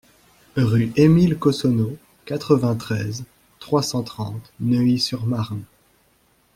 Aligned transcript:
Rue 0.57 0.91
Émile 0.95 1.37
Cossonneau, 1.37 1.95
quatre-vingt-treize, 2.25 3.23
trois 3.59 3.83
cent 3.83 4.01
trente 4.01 4.51
Neuilly-sur-Marne 4.59 5.61